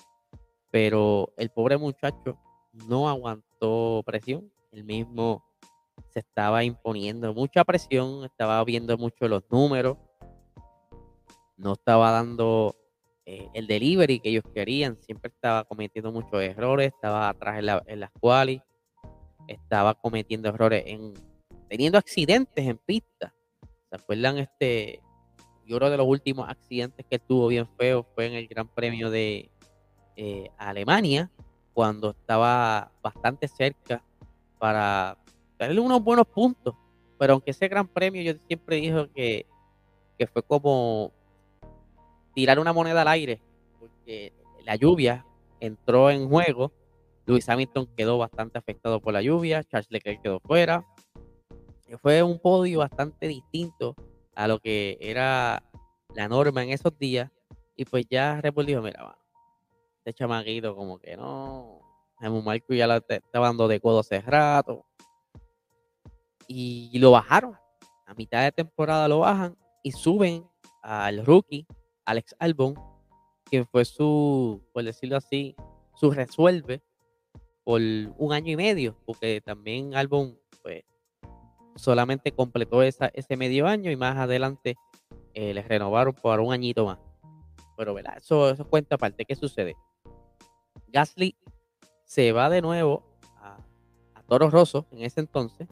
pero 0.71 1.33
el 1.39 1.51
pobre 1.51 1.79
muchacho 1.79 2.39
no 2.89 3.09
aguantó 3.09 4.03
presión, 4.05 4.53
el 4.73 4.85
mismo 4.85 5.43
se 6.11 6.21
estaba 6.21 6.63
imponiendo 6.63 7.33
mucha 7.33 7.65
presión, 7.65 8.25
estaba 8.25 8.63
viendo 8.65 8.99
mucho 8.99 9.27
los 9.27 9.43
números, 9.51 9.97
no 11.57 11.75
estaba 11.75 12.11
dando 12.11 12.77
eh, 13.25 13.49
el 13.55 13.67
delivery 13.67 14.21
que 14.21 14.29
ellos 14.29 14.45
querían, 14.55 14.97
siempre 15.01 15.31
estaba 15.35 15.65
cometiendo 15.65 16.13
muchos 16.13 16.41
errores, 16.43 16.93
estaba 16.95 17.29
atrás 17.29 17.59
en, 17.59 17.67
la, 17.67 17.83
las 17.87 18.11
quali, 18.21 18.63
estaba 19.49 19.95
cometiendo 19.95 20.49
errores 20.49 20.85
en 20.87 21.15
teniendo 21.69 21.99
accidentes 21.99 22.65
en 22.65 22.79
pista. 22.79 23.35
¿Se 23.91 23.97
acuerdan 23.97 24.39
este? 24.39 25.03
Yo 25.67 25.79
creo 25.79 25.97
los 25.97 26.07
últimos 26.07 26.49
accidentes 26.49 27.05
que 27.11 27.19
tuvo 27.19 27.49
bien 27.49 27.67
feo 27.77 28.07
fue 28.15 28.27
en 28.27 28.35
el 28.35 28.47
Gran 28.47 28.69
Premio 28.69 29.11
de 29.11 29.51
eh, 30.15 30.49
Alemania, 30.57 31.31
cuando 31.75 32.11
estaba 32.11 32.93
bastante 33.03 33.49
cerca 33.49 34.03
para 34.59 35.19
darle 35.59 35.81
unos 35.81 36.03
buenos 36.03 36.27
puntos. 36.29 36.77
Pero 37.19 37.33
aunque 37.33 37.51
ese 37.51 37.67
Gran 37.67 37.89
Premio 37.89 38.23
yo 38.23 38.39
siempre 38.47 38.77
dije 38.77 39.11
que, 39.15 39.47
que 40.17 40.27
fue 40.29 40.43
como 40.43 41.13
tirar 42.37 42.59
una 42.59 42.75
moneda 42.75 43.01
al 43.01 43.09
aire, 43.09 43.41
porque 43.81 44.35
la 44.63 44.77
lluvia 44.77 45.25
entró 45.59 46.11
en 46.11 46.29
juego. 46.29 46.71
Luis 47.25 47.49
Hamilton 47.49 47.89
quedó 47.97 48.19
bastante 48.19 48.59
afectado 48.59 49.01
por 49.01 49.15
la 49.15 49.23
lluvia, 49.23 49.65
Charles 49.65 49.91
Leclerc 49.91 50.21
quedó 50.21 50.39
fuera. 50.41 50.85
Fue 52.03 52.23
un 52.23 52.39
podio 52.39 52.81
bastante 52.81 53.27
distinto 53.27 53.97
a 54.35 54.47
lo 54.49 54.59
que 54.59 54.99
era 55.01 55.63
la 56.15 56.29
norma 56.29 56.63
en 56.63 56.71
esos 56.71 56.97
días. 56.99 57.31
Y 57.75 57.87
pues 57.87 58.05
ya 58.11 58.39
Red 58.43 58.53
dijo, 58.67 58.83
mira, 58.83 59.17
este 59.99 60.13
chamaquito 60.13 60.77
como 60.77 60.99
que 60.99 61.17
no, 61.17 61.81
un 62.21 62.45
Marco 62.45 62.75
ya 62.75 62.87
la 62.87 62.99
estaba 63.09 63.47
dando 63.47 63.67
de 63.67 63.81
codo 63.81 64.01
hace 64.01 64.21
rato. 64.21 64.85
Y 66.47 66.99
lo 66.99 67.13
bajaron. 67.13 67.57
A 68.05 68.13
mitad 68.13 68.45
de 68.45 68.53
temporada 68.53 69.09
lo 69.09 69.21
bajan 69.21 69.57
y 69.83 69.91
suben 69.93 70.47
al 70.83 71.25
rookie 71.25 71.67
Alex 72.07 72.35
Albon, 72.39 72.75
que 73.51 73.65
fue 73.65 73.85
su, 73.85 74.63
por 74.73 74.85
decirlo 74.85 75.17
así, 75.17 75.55
su 75.95 76.11
resuelve 76.11 76.83
por 77.65 77.81
un 77.81 78.33
año 78.33 78.53
y 78.53 78.57
medio, 78.57 78.97
porque 79.05 79.41
también 79.41 79.95
Albon 79.95 80.39
pues, 80.63 80.85
solamente 81.75 82.33
completó 82.33 82.83
esa, 82.83 83.09
ese 83.09 83.37
medio 83.37 83.67
año 83.67 83.91
y 83.91 83.97
más 83.97 84.17
adelante 84.17 84.77
eh, 85.35 85.53
les 85.53 85.67
renovaron 85.67 86.15
por 86.15 86.41
un 86.41 86.53
añito 86.53 86.87
más. 86.87 86.99
Pero 87.77 87.93
¿verdad? 87.93 88.19
Eso, 88.19 88.51
eso 88.51 88.67
cuenta 88.69 88.95
aparte. 88.95 89.25
¿Qué 89.25 89.35
sucede? 89.35 89.75
Gasly 90.89 91.37
se 92.05 92.33
va 92.33 92.49
de 92.49 92.63
nuevo 92.63 93.03
a, 93.37 93.59
a 94.15 94.23
Toro 94.23 94.49
Rosso 94.49 94.87
en 94.93 95.03
ese 95.03 95.21
entonces, 95.21 95.69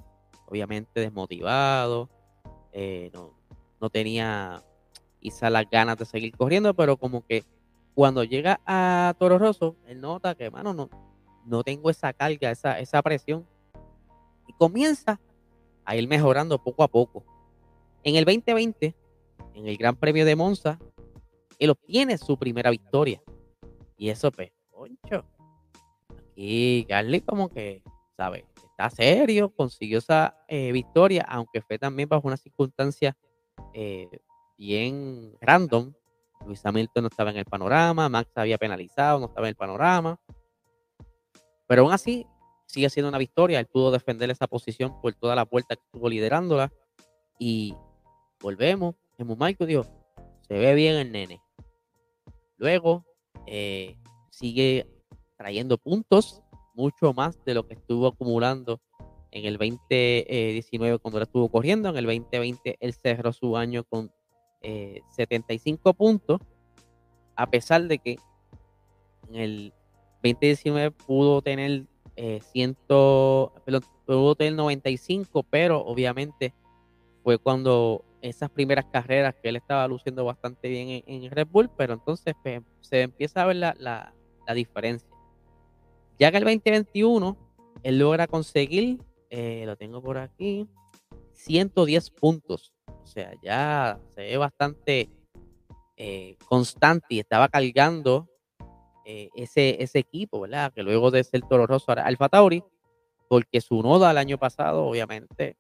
obviamente 0.47 1.01
desmotivado, 1.01 2.11
eh, 2.73 3.11
no, 3.15 3.33
no 3.81 3.89
tenía 3.89 4.65
quizá 5.25 5.49
las 5.49 5.69
ganas 5.71 5.97
de 5.97 6.05
seguir 6.05 6.37
corriendo, 6.37 6.75
pero 6.75 6.99
como 6.99 7.25
que 7.25 7.45
cuando 7.95 8.25
llega 8.25 8.61
a 8.67 9.15
Toro 9.19 9.39
Rosso, 9.39 9.75
él 9.87 10.03
nota 10.03 10.35
que, 10.35 10.51
mano, 10.51 10.75
no, 10.75 10.91
no 11.47 11.65
tengo 11.65 11.89
esa 11.89 12.13
carga, 12.13 12.51
esa, 12.51 12.79
esa 12.79 13.01
presión. 13.01 13.47
Y 14.47 14.53
comienza 14.53 15.19
a 15.87 15.97
ir 15.97 16.07
mejorando 16.07 16.63
poco 16.63 16.83
a 16.83 16.89
poco. 16.89 17.25
En 18.03 18.17
el 18.17 18.27
2020, 18.27 18.95
en 19.55 19.67
el 19.67 19.77
Gran 19.79 19.97
Premio 19.97 20.27
de 20.27 20.37
Monza, 20.37 20.79
él 21.59 21.71
obtiene 21.71 22.19
su 22.19 22.37
primera 22.37 22.69
victoria. 22.71 23.23
Y 23.97 24.11
eso, 24.11 24.31
pues, 24.31 24.53
poncho. 24.71 25.25
Aquí 26.33 26.85
Garly 26.87 27.23
como 27.23 27.49
que, 27.49 27.83
¿sabes? 28.15 28.45
Está 28.57 28.91
serio, 28.91 29.55
consiguió 29.55 29.99
esa 29.99 30.37
eh, 30.49 30.71
victoria, 30.71 31.25
aunque 31.27 31.63
fue 31.63 31.79
también 31.79 32.11
bajo 32.11 32.29
una 32.29 32.37
circunstancia 32.37 33.17
eh, 33.73 34.09
bien 34.57 35.37
random. 35.41 35.93
Luis 36.47 36.65
Hamilton 36.65 37.05
no 37.05 37.09
estaba 37.09 37.31
en 37.31 37.39
el 37.39 37.45
panorama, 37.47 38.09
Max 38.09 38.31
había 38.35 38.59
penalizado, 38.59 39.19
no 39.19 39.27
estaba 39.27 39.47
en 39.47 39.51
el 39.53 39.57
panorama. 39.57 40.21
Pero 41.67 41.83
aún 41.83 41.93
así, 41.93 42.27
sigue 42.67 42.91
siendo 42.91 43.09
una 43.09 43.19
victoria. 43.19 43.61
Él 43.61 43.67
pudo 43.67 43.91
defender 43.91 44.31
esa 44.31 44.47
posición 44.47 45.01
por 45.01 45.15
toda 45.15 45.35
la 45.35 45.45
vuelta 45.45 45.77
que 45.77 45.83
estuvo 45.83 46.09
liderándola. 46.09 46.73
Y 47.39 47.75
volvemos. 48.41 48.95
En 49.19 49.29
Michael 49.29 49.69
dijo, 49.69 49.85
se 50.43 50.55
ve 50.55 50.75
bien 50.75 50.97
el 50.97 51.13
nene. 51.13 51.41
Luego, 52.59 53.05
eh, 53.47 53.97
sigue 54.31 54.87
trayendo 55.37 55.79
puntos, 55.79 56.43
mucho 56.75 57.13
más 57.13 57.43
de 57.45 57.55
lo 57.55 57.67
que 57.67 57.75
estuvo 57.75 58.07
acumulando 58.07 58.81
en 59.31 59.45
el 59.47 59.59
2019 59.59 60.99
cuando 60.99 61.19
él 61.19 61.25
estuvo 61.25 61.49
corriendo. 61.49 61.89
En 61.89 61.97
el 61.97 62.07
2020 62.07 62.77
él 62.81 62.95
cerró 62.95 63.33
su 63.33 63.57
año 63.57 63.85
con 63.85 64.11
75 65.11 65.91
eh, 65.91 65.95
puntos, 65.95 66.41
a 67.37 67.47
pesar 67.47 67.83
de 67.83 67.99
que 67.99 68.19
en 69.29 69.37
el 69.37 69.73
2019 70.23 70.91
pudo 70.93 71.43
tener 71.43 71.85
eh, 72.17 72.41
pudo 74.07 74.35
tener 74.37 74.55
95, 74.55 75.43
pero 75.45 75.81
obviamente 75.81 76.55
fue 77.23 77.39
cuando 77.39 78.05
esas 78.21 78.51
primeras 78.51 78.87
carreras 78.87 79.35
que 79.43 79.49
él 79.49 79.57
estaba 79.57 79.87
luciendo 79.89 80.25
bastante 80.25 80.69
bien 80.69 81.03
en, 81.07 81.31
Red 81.31 81.49
Bull, 81.51 81.71
pero 81.77 81.95
entonces 81.95 82.35
pues, 82.43 82.63
se 82.81 83.03
empieza 83.03 83.43
a 83.43 83.47
ver 83.47 83.57
la, 83.57 83.75
la, 83.79 84.15
la, 84.47 84.55
diferencia. 84.55 85.09
Ya 86.19 86.31
que 86.31 86.39
el 86.39 86.45
2021 86.45 87.37
él 87.83 87.99
logra 87.99 88.27
conseguir, 88.27 89.03
eh, 89.31 89.65
lo 89.67 89.77
tengo 89.77 90.03
por 90.03 90.19
aquí, 90.19 90.67
110 91.33 92.11
puntos 92.11 92.74
o 92.87 93.07
sea, 93.07 93.33
ya 93.43 93.99
se 94.15 94.23
ve 94.23 94.37
bastante 94.37 95.11
eh, 95.97 96.37
constante 96.49 97.07
y 97.11 97.21
estaba 97.21 97.49
cargando 97.49 98.29
eh, 99.05 99.29
ese, 99.35 99.83
ese 99.83 99.99
equipo, 99.99 100.41
¿verdad? 100.41 100.73
Que 100.73 100.83
luego 100.83 101.11
de 101.11 101.23
ser 101.23 101.43
Toro 101.43 101.67
Rosso 101.67 101.93
Alfa 101.93 102.29
Tauri, 102.29 102.65
porque 103.29 103.61
su 103.61 103.83
noda 103.83 104.11
el 104.11 104.19
año 104.19 104.39
pasado, 104.39 104.87
obviamente, 104.87 105.57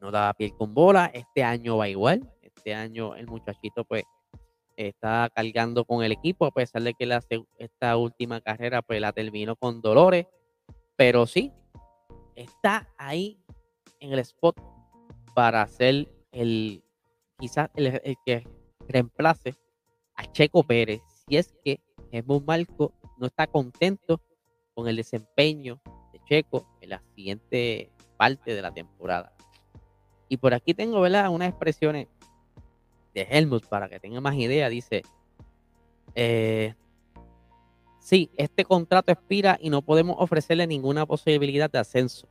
no 0.00 0.10
daba 0.10 0.34
piel 0.34 0.52
con 0.56 0.74
bola. 0.74 1.10
Este 1.14 1.44
año 1.44 1.76
va 1.76 1.88
igual. 1.88 2.28
Este 2.42 2.74
año 2.74 3.14
el 3.14 3.26
muchachito, 3.26 3.84
pues, 3.84 4.04
está 4.76 5.30
cargando 5.34 5.84
con 5.84 6.02
el 6.02 6.12
equipo, 6.12 6.44
a 6.46 6.50
pesar 6.50 6.82
de 6.82 6.94
que 6.94 7.08
esta 7.58 7.96
última 7.96 8.40
carrera, 8.40 8.82
pues, 8.82 9.00
la 9.00 9.12
terminó 9.12 9.54
con 9.56 9.80
dolores. 9.80 10.26
Pero 10.96 11.26
sí, 11.26 11.52
está 12.34 12.88
ahí 12.98 13.38
en 14.00 14.12
el 14.12 14.18
spot 14.18 14.56
para 15.34 15.62
hacer 15.62 16.08
el 16.32 16.82
quizás 17.38 17.70
el, 17.74 18.00
que 18.24 18.46
reemplace 18.88 19.54
a 20.14 20.30
Checo 20.30 20.62
Pérez 20.62 21.00
si 21.26 21.36
es 21.36 21.52
que 21.64 21.80
Jesús 22.10 22.42
Marco 22.46 22.92
no 23.18 23.26
está 23.26 23.46
contento 23.46 24.20
con 24.74 24.88
el 24.88 24.96
desempeño 24.96 25.80
de 26.12 26.20
Checo 26.24 26.66
en 26.80 26.90
la 26.90 27.02
siguiente 27.14 27.90
parte 28.16 28.54
de 28.54 28.62
la 28.62 28.72
temporada. 28.72 29.34
Y 30.28 30.36
por 30.36 30.54
aquí 30.54 30.72
tengo 30.72 31.00
¿verdad? 31.00 31.30
unas 31.30 31.48
expresiones 31.48 32.08
de 33.14 33.22
Helmut 33.22 33.66
para 33.66 33.88
que 33.88 34.00
tenga 34.00 34.20
más 34.20 34.34
idea. 34.36 34.68
Dice, 34.68 35.02
eh, 36.14 36.74
sí, 37.98 38.30
este 38.36 38.64
contrato 38.64 39.12
expira 39.12 39.58
y 39.60 39.70
no 39.70 39.82
podemos 39.82 40.16
ofrecerle 40.18 40.66
ninguna 40.66 41.06
posibilidad 41.06 41.70
de 41.70 41.78
ascenso. 41.78 42.28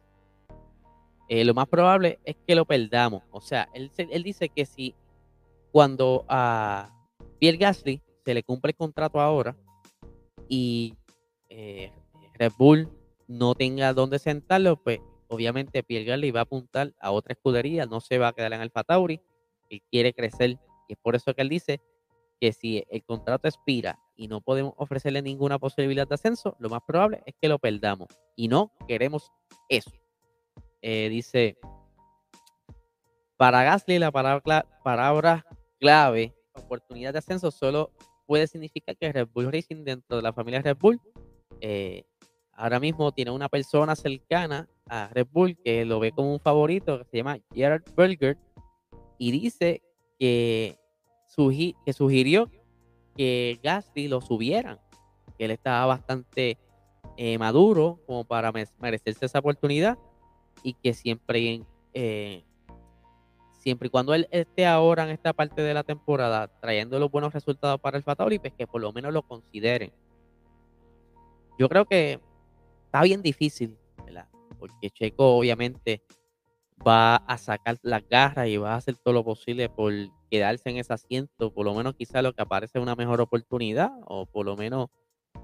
Eh, 1.34 1.46
lo 1.46 1.54
más 1.54 1.70
probable 1.70 2.20
es 2.26 2.36
que 2.46 2.56
lo 2.56 2.66
perdamos. 2.66 3.24
O 3.32 3.40
sea, 3.40 3.70
él, 3.74 3.90
él 3.98 4.22
dice 4.22 4.50
que 4.50 4.66
si 4.66 4.94
cuando 5.72 6.26
a 6.28 6.94
Pierre 7.40 7.58
Gasly 7.58 8.02
se 8.26 8.34
le 8.34 8.44
cumple 8.44 8.72
el 8.72 8.76
contrato 8.76 9.22
ahora 9.22 9.56
y 10.50 10.94
eh, 11.48 11.90
Red 12.34 12.52
Bull 12.58 12.90
no 13.30 13.56
tenga 13.56 13.94
dónde 13.94 14.20
sentarlo, 14.20 14.76
pues 14.76 15.00
obviamente 15.30 15.84
Pierre 15.84 16.04
Gasly 16.04 16.32
va 16.32 16.42
a 16.42 16.44
apuntar 16.44 16.94
a 17.00 17.12
otra 17.12 17.32
escudería, 17.32 17.86
no 17.86 18.02
se 18.02 18.18
va 18.18 18.28
a 18.28 18.34
quedar 18.34 18.52
en 18.52 18.60
Alfa 18.60 18.84
Tauri, 18.84 19.22
él 19.70 19.82
quiere 19.90 20.14
crecer 20.14 20.60
y 20.90 20.94
es 20.96 21.00
por 21.02 21.16
eso 21.16 21.34
que 21.34 21.44
él 21.44 21.50
dice 21.50 21.80
que 22.42 22.52
si 22.52 22.84
el 22.90 23.06
contrato 23.06 23.48
expira 23.48 23.98
y 24.18 24.28
no 24.28 24.42
podemos 24.42 24.74
ofrecerle 24.76 25.22
ninguna 25.22 25.60
posibilidad 25.60 26.10
de 26.10 26.16
ascenso, 26.16 26.58
lo 26.60 26.68
más 26.68 26.82
probable 26.86 27.24
es 27.26 27.36
que 27.42 27.48
lo 27.48 27.58
perdamos 27.58 28.10
y 28.36 28.50
no 28.50 28.74
queremos 28.86 29.32
eso. 29.70 30.00
Eh, 30.82 31.10
dice, 31.10 31.58
para 33.38 33.64
Gasly 33.64 34.00
la 34.00 34.12
palabra, 34.12 35.46
clave, 35.80 36.34
oportunidad 36.54 37.14
de 37.14 37.20
ascenso, 37.20 37.52
solo 37.52 37.92
puede 38.26 38.48
significar 38.48 38.96
que 38.98 39.12
Red 39.12 39.28
Bull 39.34 39.52
Racing 39.52 39.84
dentro 39.84 40.18
de 40.18 40.24
la 40.24 40.34
familia 40.34 40.62
Red 40.62 40.78
Bull 40.78 41.00
eh, 41.60 42.04
ahora 42.54 42.80
mismo 42.80 43.12
tiene 43.12 43.32
una 43.32 43.50
persona 43.50 43.96
cercana 43.96 44.70
a 44.88 45.08
Red 45.10 45.28
Bull 45.32 45.58
que 45.64 45.86
lo 45.86 46.00
ve 46.00 46.12
como 46.12 46.34
un 46.34 46.40
favorito, 46.40 47.00
que 47.00 47.06
se 47.06 47.18
llama 47.18 47.40
Gerard 47.54 47.84
Berger, 47.96 48.38
y 49.18 49.32
dice 49.32 49.82
que, 50.20 50.78
que 51.86 51.94
sugirió 51.94 52.50
que 53.16 53.60
Gasly 53.62 54.08
lo 54.08 54.22
subieran 54.22 54.80
que 55.38 55.46
él 55.46 55.52
estaba 55.52 55.88
bastante 55.88 56.60
eh, 57.18 57.38
maduro 57.40 58.00
como 58.06 58.24
para 58.26 58.52
merecerse 58.80 59.26
esa 59.26 59.40
oportunidad 59.40 59.98
y 60.63 60.74
que 60.74 60.94
siempre, 60.94 61.63
eh, 61.94 62.44
siempre 63.60 63.88
y 63.88 63.89
cuando 63.89 64.13
él 64.13 64.27
esté 64.32 64.65
ahora 64.65 65.03
en 65.03 65.10
esta 65.10 65.34
parte 65.34 65.62
de 65.62 65.74
la 65.74 65.84
temporada 65.84 66.48
trayendo 66.60 67.00
los 67.00 67.12
buenos 67.12 67.34
resultados 67.34 67.80
para 67.80 67.98
el 67.98 68.03
Fatali, 68.03 68.39
pues 68.39 68.53
que 68.53 68.68
por 68.68 68.82
lo 68.82 68.91
menos 68.91 69.13
lo 69.13 69.22
consideren. 69.24 69.91
Yo 71.58 71.70
creo 71.70 71.86
que 71.86 72.20
está 72.86 73.03
bien 73.03 73.22
difícil, 73.22 73.77
¿verdad? 74.06 74.27
Porque 74.60 74.89
Checo 74.89 75.38
obviamente 75.38 76.01
va 76.86 77.18
a 77.18 77.38
sacar 77.38 77.77
las 77.84 78.08
garras 78.08 78.48
y 78.48 78.58
va 78.58 78.74
a 78.74 78.77
hacer 78.77 78.96
todo 78.96 79.13
lo 79.13 79.24
posible 79.24 79.70
por 79.70 79.94
quedarse 80.30 80.70
en 80.70 80.77
ese 80.77 80.94
asiento, 80.94 81.53
por 81.53 81.65
lo 81.65 81.74
menos 81.74 81.96
quizá 81.96 82.22
lo 82.22 82.34
que 82.34 82.41
aparece 82.41 82.80
es 82.80 82.82
una 82.82 82.96
mejor 82.96 83.22
oportunidad, 83.22 83.91
o 84.08 84.25
por 84.25 84.46
lo 84.46 84.56
menos 84.56 84.88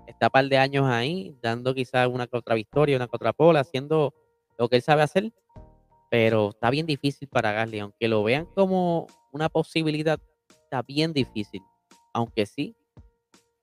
está 0.07 0.27
un 0.27 0.31
par 0.31 0.45
de 0.47 0.57
años 0.57 0.85
ahí, 0.85 1.35
dando 1.41 1.73
quizás 1.73 2.07
una 2.07 2.27
contra 2.27 2.55
victoria, 2.55 2.95
una 2.95 3.07
contra 3.07 3.33
pola, 3.33 3.59
haciendo 3.59 4.13
lo 4.57 4.69
que 4.69 4.77
él 4.77 4.81
sabe 4.81 5.03
hacer, 5.03 5.31
pero 6.09 6.49
está 6.49 6.69
bien 6.69 6.85
difícil 6.85 7.27
para 7.27 7.51
Gasly, 7.51 7.79
aunque 7.79 8.07
lo 8.07 8.23
vean 8.23 8.45
como 8.45 9.07
una 9.31 9.49
posibilidad, 9.49 10.19
está 10.63 10.81
bien 10.81 11.13
difícil, 11.13 11.61
aunque 12.13 12.45
sí, 12.45 12.75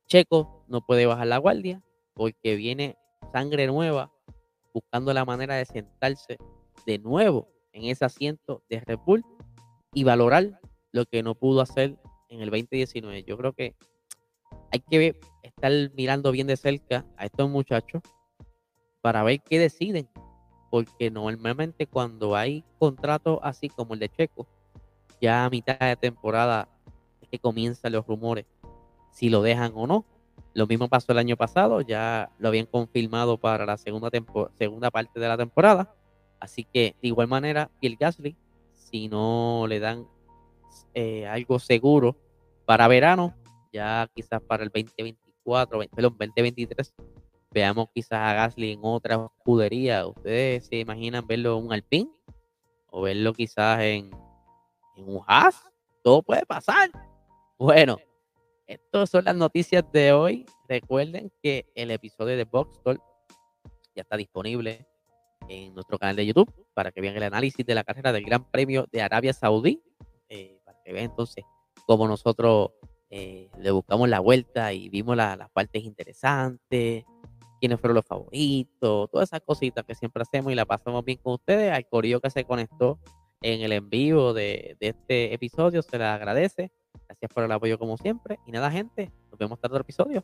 Checo 0.06 0.64
no 0.68 0.84
puede 0.84 1.06
bajar 1.06 1.26
la 1.26 1.38
guardia, 1.38 1.82
porque 2.14 2.56
viene 2.56 2.96
sangre 3.32 3.66
nueva, 3.66 4.12
buscando 4.72 5.12
la 5.12 5.24
manera 5.24 5.54
de 5.54 5.64
sentarse 5.64 6.38
de 6.86 6.98
nuevo 6.98 7.48
en 7.72 7.84
ese 7.84 8.04
asiento 8.04 8.62
de 8.68 8.80
Red 8.80 8.98
y 9.92 10.04
valorar 10.04 10.60
lo 10.92 11.06
que 11.06 11.22
no 11.22 11.34
pudo 11.34 11.60
hacer 11.60 11.98
en 12.28 12.40
el 12.40 12.50
2019. 12.50 13.24
Yo 13.24 13.36
creo 13.36 13.52
que 13.52 13.74
hay 14.72 14.80
que 14.80 15.20
estar 15.42 15.72
mirando 15.94 16.30
bien 16.32 16.46
de 16.46 16.56
cerca 16.56 17.04
a 17.16 17.26
estos 17.26 17.48
muchachos 17.48 18.02
para 19.00 19.22
ver 19.22 19.40
qué 19.42 19.58
deciden. 19.58 20.08
Porque 20.75 21.09
normalmente 21.09 21.87
cuando 21.87 22.35
hay 22.35 22.64
contratos 22.81 23.38
así 23.45 23.69
como 23.69 23.95
el 23.95 24.00
de 24.00 24.09
Checo, 24.09 24.49
ya 25.21 25.45
a 25.45 25.49
mitad 25.49 25.78
de 25.78 25.95
temporada 25.95 26.69
es 27.23 27.28
que 27.28 27.38
comienzan 27.38 27.93
los 27.93 28.04
rumores 28.04 28.45
si 29.12 29.28
lo 29.31 29.40
dejan 29.40 29.71
o 29.76 29.87
no. 29.87 30.04
Lo 30.52 30.66
mismo 30.66 30.88
pasó 30.88 31.12
el 31.12 31.19
año 31.19 31.37
pasado, 31.37 31.81
ya 31.81 32.28
lo 32.38 32.49
habían 32.49 32.66
confirmado 32.66 33.38
para 33.38 33.64
la 33.64 33.76
segunda, 33.76 34.11
segunda 34.59 34.90
parte 34.90 35.21
de 35.21 35.28
la 35.28 35.37
temporada. 35.37 35.95
Así 36.40 36.64
que 36.64 36.97
de 37.00 37.07
igual 37.07 37.28
manera, 37.28 37.71
Pierre 37.78 37.97
Gasly, 38.00 38.37
si 38.73 39.07
no 39.07 39.66
le 39.69 39.78
dan 39.78 40.09
eh, 40.93 41.25
algo 41.28 41.61
seguro 41.61 42.16
para 42.64 42.88
verano, 42.88 43.33
ya 43.73 44.11
quizás 44.12 44.43
para 44.43 44.64
el 44.64 44.71
2024, 44.71 45.78
perdón, 45.95 46.16
2023, 46.19 46.93
veamos 47.54 47.88
quizás 47.94 48.18
a 48.18 48.34
Gasly 48.34 48.72
en 48.72 48.81
otra 48.83 49.31
escudería. 49.38 50.07
¿Ustedes 50.07 50.66
se 50.66 50.76
imaginan 50.81 51.26
verlo 51.26 51.57
en 51.57 51.66
un 51.66 51.72
Alpine? 51.72 52.11
O 52.90 53.02
verlo 53.02 53.33
quizás 53.33 53.81
en, 53.81 54.11
un 54.96 55.22
Haas. 55.26 55.62
Todo 56.02 56.20
puede 56.22 56.44
pasar. 56.44 56.90
Bueno, 57.57 57.96
estas 58.66 59.09
son 59.09 59.24
las 59.24 59.37
noticias 59.37 59.85
de 59.92 60.12
hoy. 60.12 60.44
Recuerden 60.68 61.33
que 61.42 61.64
el 61.76 61.92
episodio 61.92 62.37
de 62.37 62.44
Box 62.44 62.83
Talk 62.83 63.00
ya 63.94 64.02
está 64.02 64.16
disponible 64.16 64.87
en 65.48 65.74
nuestro 65.74 65.98
canal 65.98 66.16
de 66.16 66.26
YouTube 66.26 66.52
para 66.74 66.90
que 66.90 67.00
vean 67.00 67.16
el 67.16 67.22
análisis 67.22 67.64
de 67.64 67.74
la 67.74 67.85
carrera 67.85 68.12
del 68.12 68.24
Gran 68.24 68.50
Premio 68.50 68.87
de 68.90 69.00
Arabia 69.00 69.33
Saudí. 69.33 69.81
Eh, 70.29 70.61
para 70.64 70.83
que 70.83 70.92
vean 70.92 71.05
entonces 71.07 71.44
cómo 71.87 72.09
nosotros 72.09 72.72
eh, 73.11 73.48
le 73.61 73.70
buscamos 73.70 74.09
la 74.09 74.18
vuelta 74.18 74.72
y 74.72 74.88
vimos 74.88 75.16
las 75.16 75.48
partes 75.50 75.85
interesantes, 75.85 77.05
quiénes 77.64 77.81
fueron 77.81 77.94
los 77.94 78.05
favoritos, 78.05 79.11
todas 79.11 79.31
esas 79.31 79.40
cositas 79.40 79.87
que 79.87 79.94
siempre 79.94 80.20
hacemos 80.20 80.53
y 80.53 80.55
la 80.55 80.66
pasamos 80.66 81.03
bien 81.03 81.18
con 81.22 81.33
ustedes. 81.33 81.72
Al 81.72 81.88
corillo 81.88 82.20
que 82.20 82.29
se 82.29 82.44
conectó 82.44 82.98
en 83.40 83.62
el 83.62 83.72
en 83.72 83.88
vivo 83.88 84.35
de, 84.35 84.77
este 84.81 85.33
episodio, 85.33 85.81
se 85.81 85.96
le 85.96 86.05
agradece. 86.05 86.70
Gracias 87.09 87.31
por 87.33 87.42
el 87.42 87.53
apoyo 87.53 87.79
como 87.79 87.96
siempre. 87.96 88.38
Y 88.46 88.53
nada, 88.53 88.70
gente, 88.70 89.11
nos 89.31 89.38
vemos 89.38 89.57
hasta 89.57 89.68
otro 89.68 89.81
episodio. 89.81 90.22